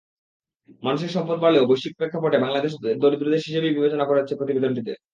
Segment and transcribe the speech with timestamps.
[0.83, 4.93] মানুষের সম্পদ বাড়লেও বৈশ্বিক প্রেক্ষাপটে বাংলাদেশকে দরিদ্র দেশ হিসেবেই বিবেচনা করা হয়েছে প্রতিবেদনটিতে।